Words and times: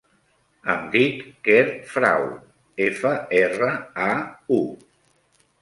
Em 0.75 0.87
dic 0.95 1.19
Quer 1.49 1.59
Frau: 1.95 2.25
efa, 2.89 3.13
erra, 3.43 3.71
a, 4.11 4.13
u. 4.61 4.63